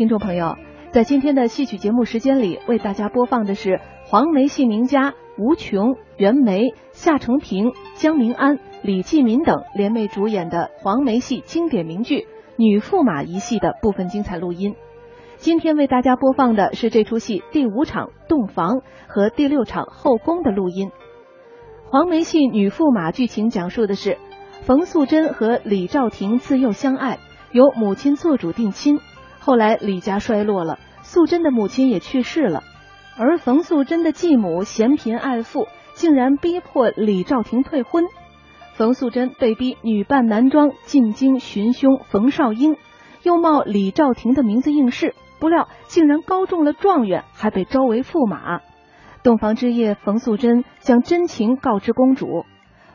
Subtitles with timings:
[0.00, 0.56] 听众朋友，
[0.92, 12.20] 在今天的戏曲节目时间里，为大家播放的是黄梅戏名家吴琼、袁枚、夏承平、江明安、李继民等联袂主演的黄梅戏经典名剧
[12.56, 14.74] 《女驸马》一戏的部分精彩录音。
[15.36, 20.90] 今天为大家播放的是这出戏第五场洞房和第六场后宫的录音。
[21.90, 24.16] 黄梅戏《女驸马》剧情讲述的是
[24.62, 27.18] 冯素贞和李兆廷自幼相爱，
[27.52, 28.98] 由母亲做主定亲。
[29.40, 32.62] 后来李家衰落了，素贞的母亲也去世了，
[33.18, 38.04] 而冯素贞的继母嫌贫爱富，竟然逼迫李兆廷退婚。
[38.74, 42.76] 冯素贞被逼女扮男装进京寻凶冯绍英，
[43.22, 45.14] 又冒李兆廷的名字应试。
[45.38, 48.60] 不料竟然高中了状元，还被招为驸马。
[49.22, 52.44] 洞房之夜，冯素贞将真情告知公主，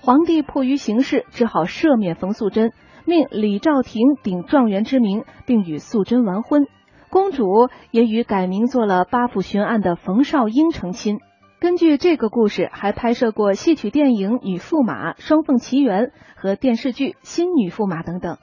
[0.00, 2.72] 皇帝迫于形势，只好赦免冯素贞，
[3.04, 6.66] 命李兆廷顶状元之名，并与素贞完婚。
[7.10, 7.44] 公主
[7.90, 11.18] 也与改名做了八府巡按的冯绍英成亲。
[11.60, 18.38] 根据这个故事，还拍摄过戏曲电影《女驸马》《双凤奇缘》和电视剧《新女驸马》等等。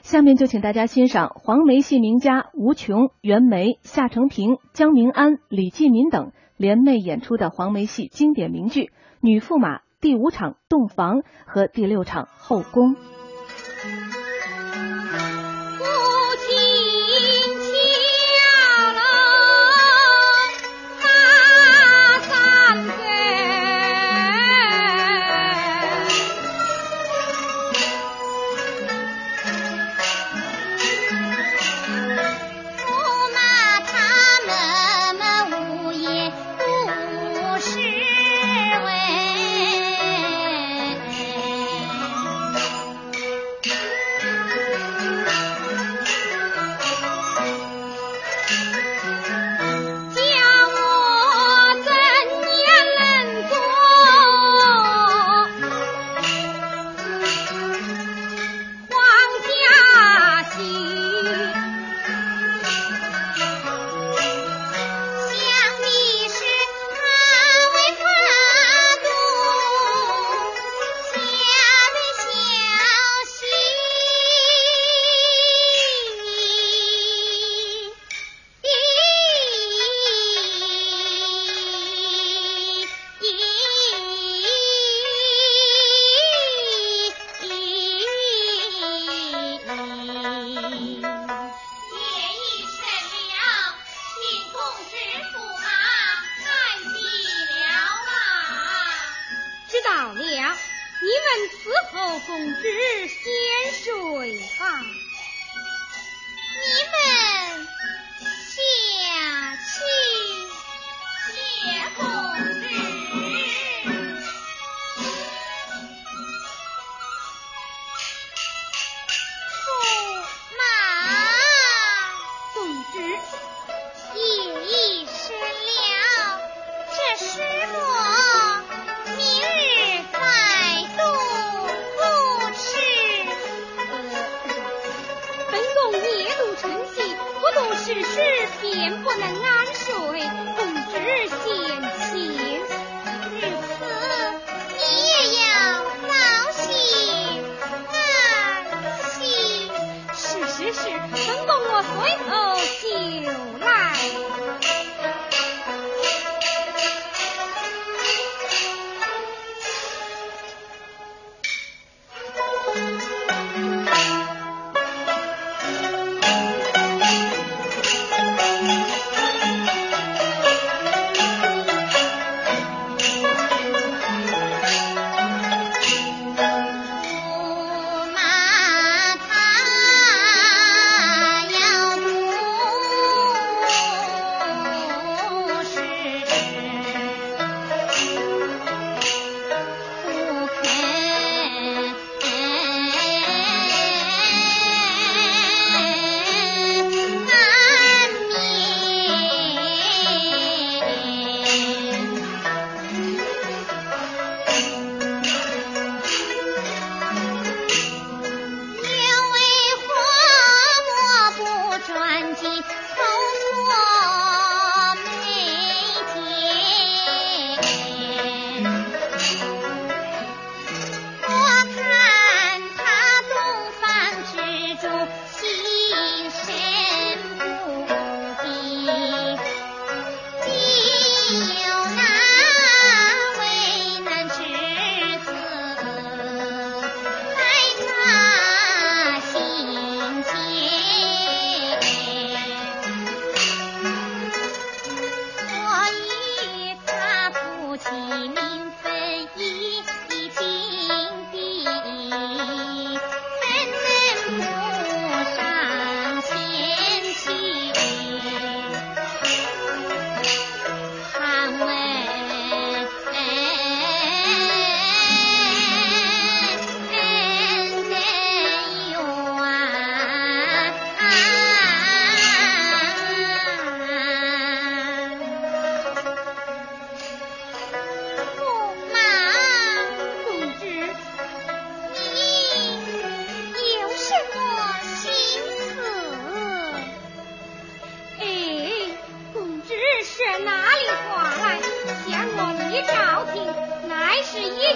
[0.00, 8.82] 下面就请大家欣赏黄梅戏名家吴琼、袁枚、夏承平、江明安、李继民等联袂演出的黄梅戏经典名剧
[9.20, 12.96] 《女驸马》第五场洞房和第六场后宫。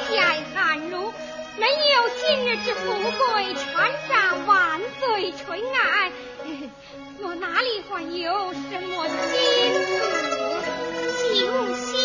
[0.06, 0.20] 是一介
[0.54, 1.12] 寒儒，
[1.56, 6.12] 没有今日之富贵，船上万岁垂爱，
[7.20, 9.16] 我哪里还有什么心
[9.84, 10.00] 思？
[11.18, 11.97] 既无心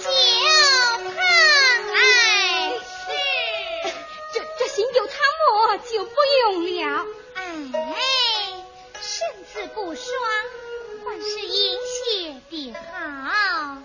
[0.01, 1.15] 酒汤
[1.93, 1.97] 来，
[4.33, 4.61] 这这
[4.93, 5.15] 酒汤
[5.53, 7.05] 我就不用了。
[7.35, 7.37] 哎，
[9.01, 9.11] 身
[9.45, 10.05] 子不爽，
[11.05, 11.55] 还是饮
[11.87, 13.77] 血的好。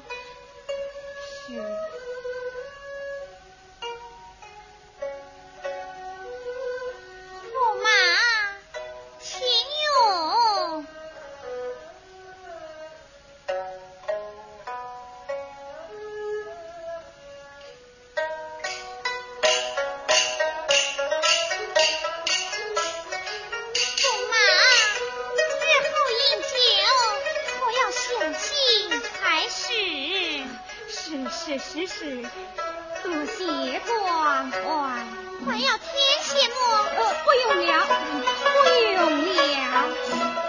[31.30, 32.22] 是是是
[33.02, 34.58] 多谢关怀
[35.46, 36.54] 还要添谢么
[37.24, 39.00] 不用了不用
[39.34, 40.47] 了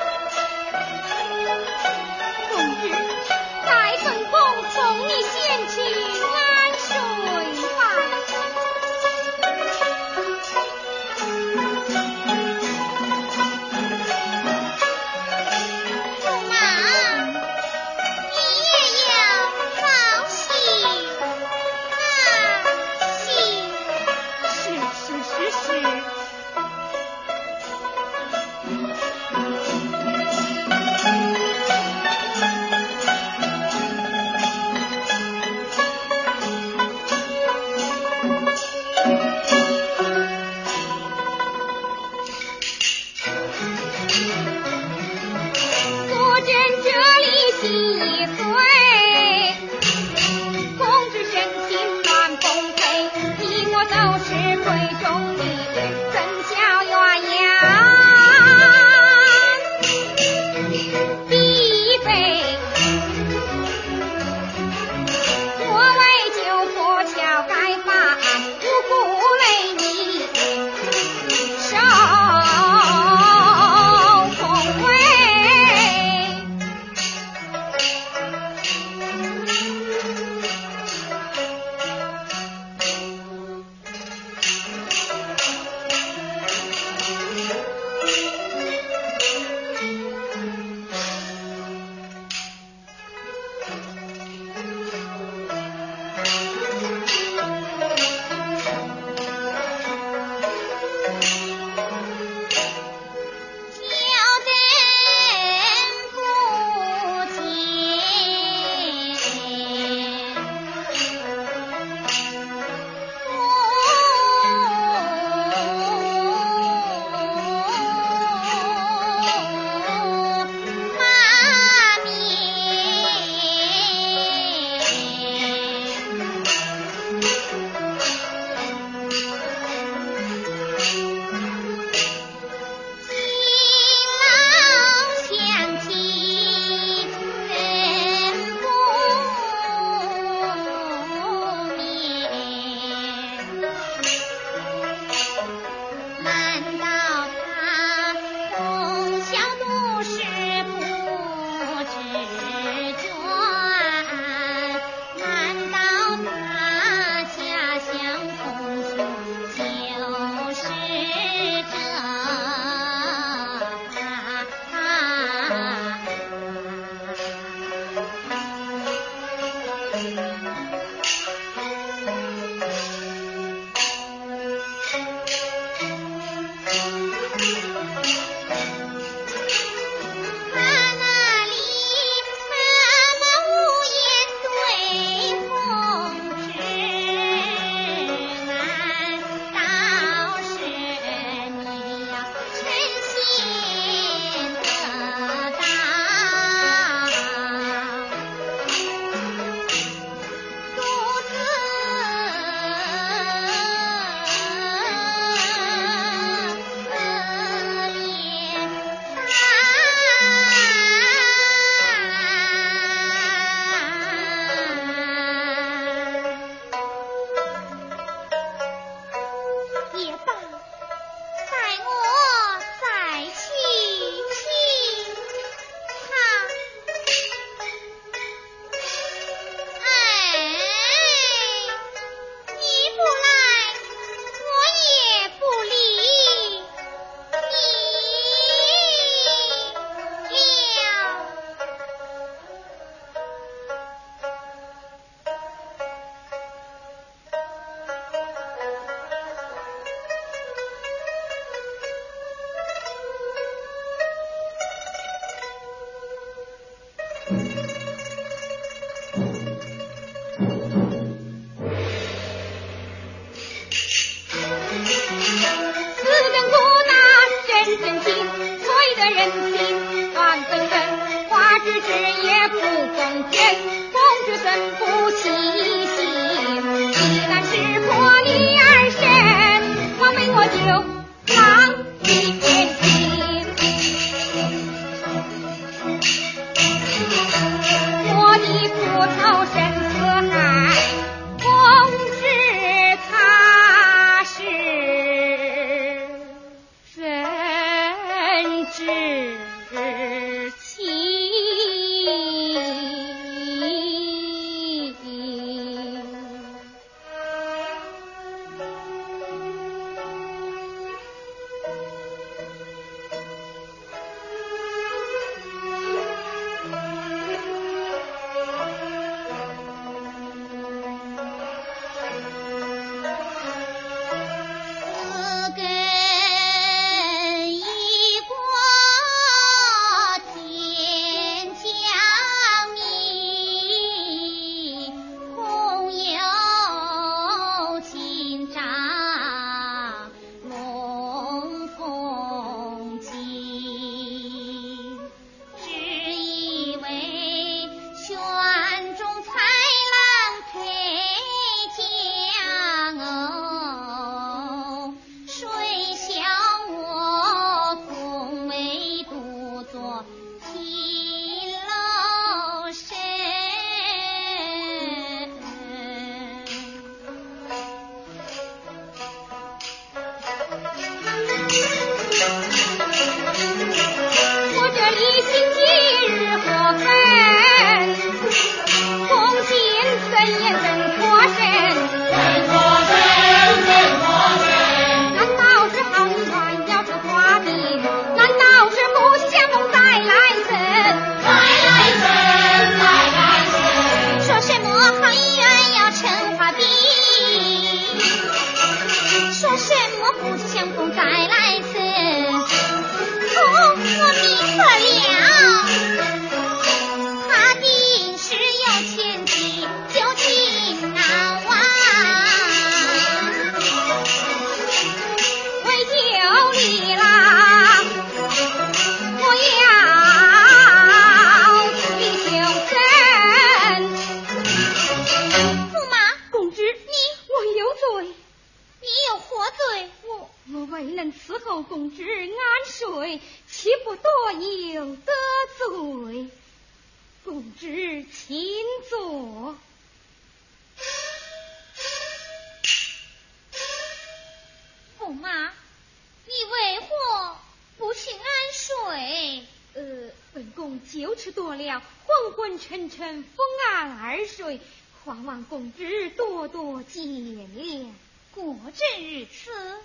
[452.59, 453.25] 臣臣昏
[453.71, 454.59] 暗而睡
[455.05, 457.89] 皇王公子多多见谅
[458.33, 459.79] 果真如此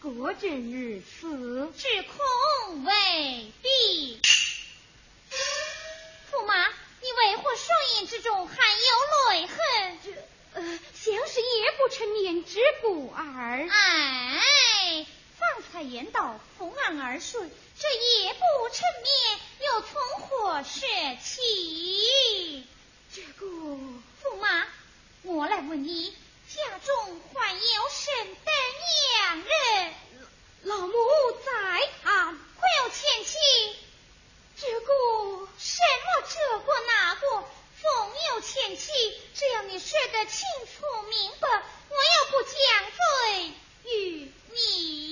[0.00, 4.20] 果真如此只恐未必。
[6.32, 10.10] 驸马你为何双眼之中含有泪痕这
[10.54, 15.06] 呃像是夜不成眠之不而哎。
[15.38, 17.88] 方才言道伏案而睡这
[18.22, 20.88] 夜不成眠又从何说
[21.22, 22.66] 起？
[23.14, 24.66] 这个驸马，
[25.22, 26.10] 我来问你，
[26.48, 28.52] 家中还有甚等
[29.20, 29.94] 娘人？
[30.62, 30.92] 老母
[31.44, 31.52] 在
[32.02, 33.36] 看，会有前妻？
[34.56, 37.44] 这个什么这个那个？
[37.82, 37.90] 总
[38.32, 38.90] 有前妻，
[39.34, 42.56] 只要你说得清楚明白，我又不降
[42.96, 43.52] 罪
[43.92, 45.03] 于你。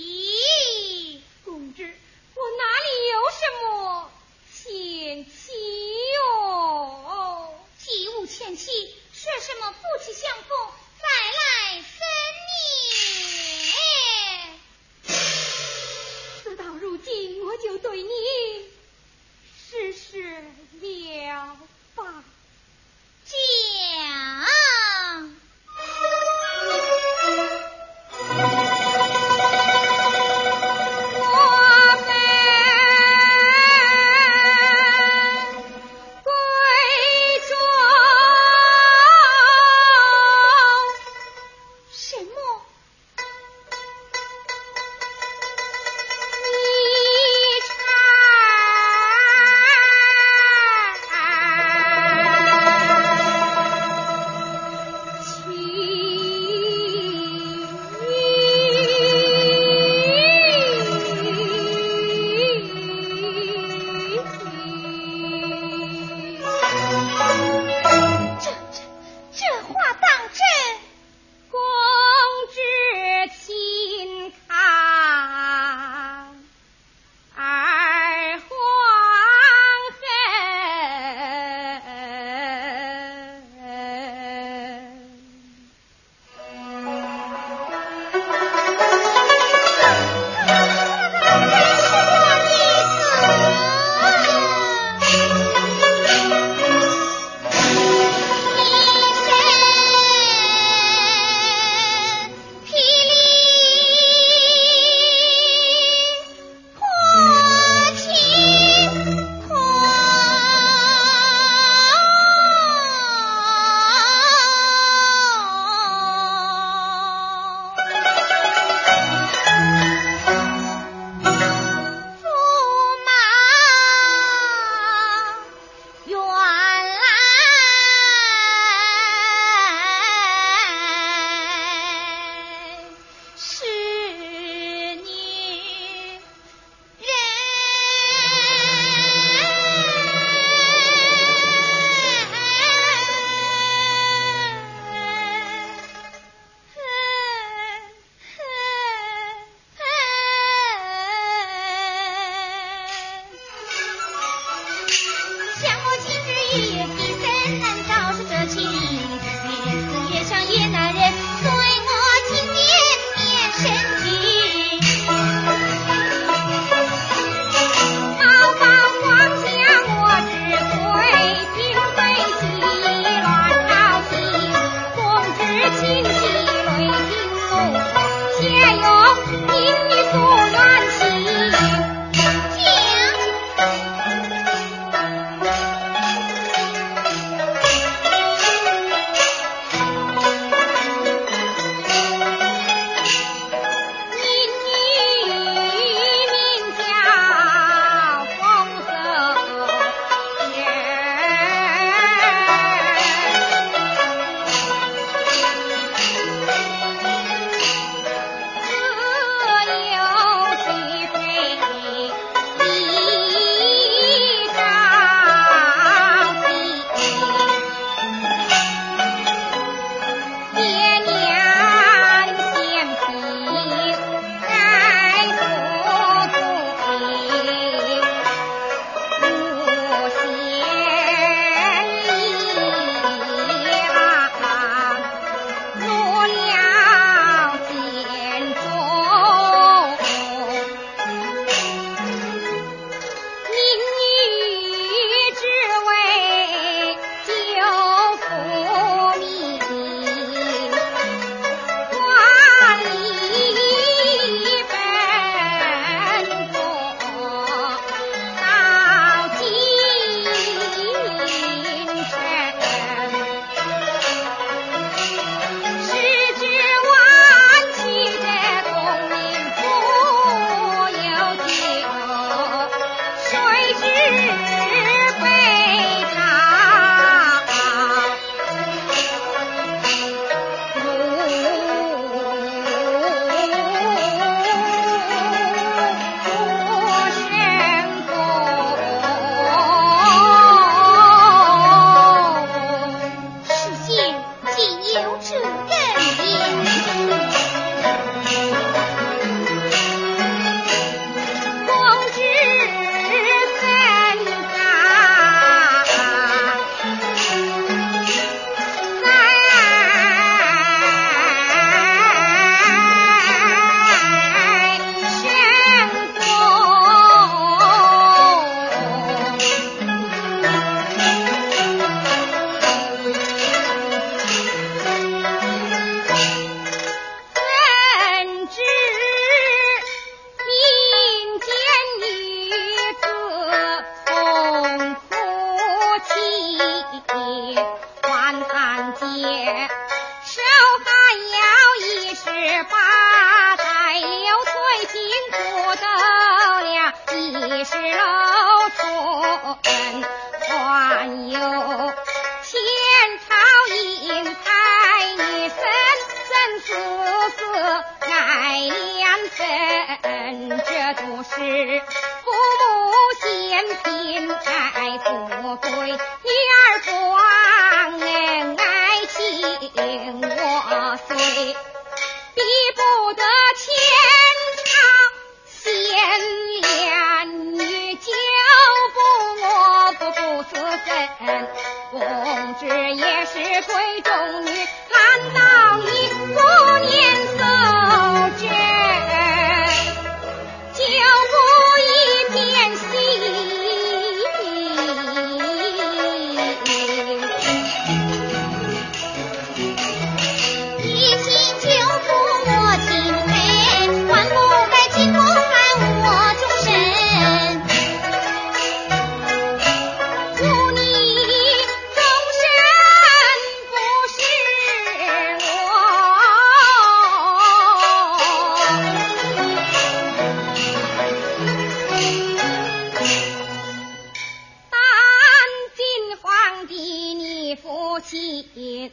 [428.55, 428.93] 亲。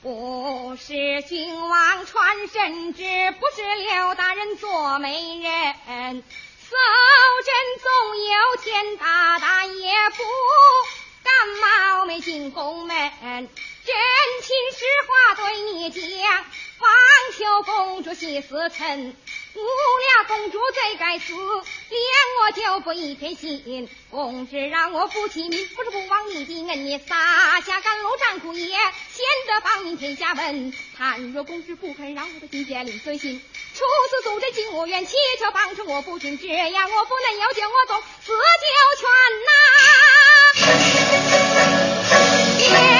[0.00, 6.22] 不是君王传圣旨，不是刘大人做媒人，
[6.62, 6.76] 搜
[7.44, 7.90] 朕总
[8.22, 10.22] 有天大大也不
[11.24, 12.96] 敢冒昧进宫门。
[13.18, 13.96] 真
[14.40, 16.44] 情实话对你讲，
[16.78, 16.88] 方
[17.36, 19.16] 求公主系死臣，
[19.58, 22.00] 无了公主罪该死，连
[22.40, 23.88] 我就不一片心。
[24.10, 30.72] 公子让我负起名，不是不忘你的恩，你撒下甘露战苦也，先得邦民天下闻。
[30.96, 33.40] 倘若公子不肯让我的金戒令随行，
[33.74, 38.36] 出此奏朕进我院，祈求帮助我不听，这样我不能要见我动死就
[39.00, 39.08] 全
[42.86, 42.97] 呐。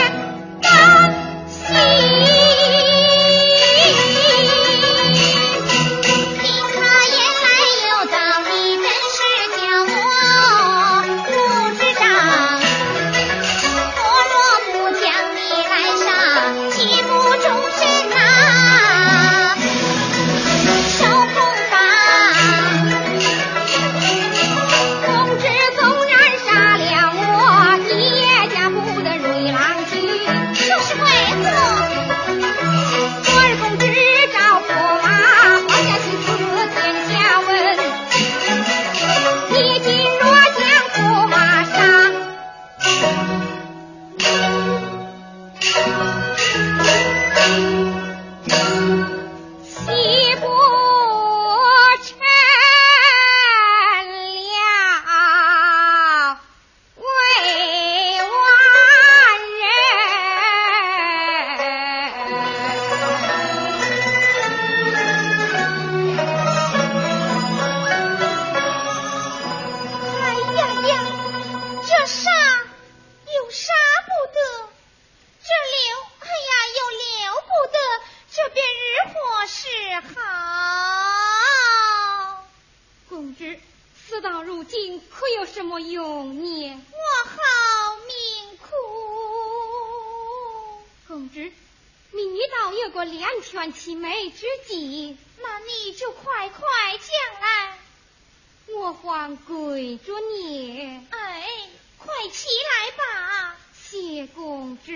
[104.68, 104.92] 谢公子。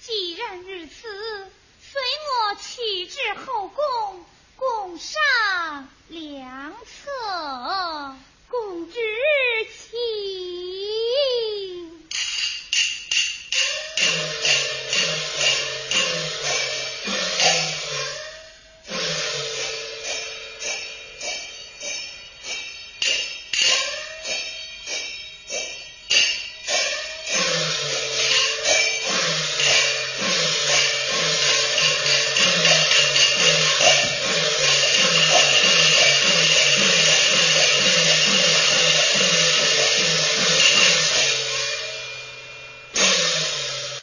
[0.00, 1.50] 既然如此，
[1.80, 4.24] 随我去至后宫，
[4.56, 6.74] 共商量。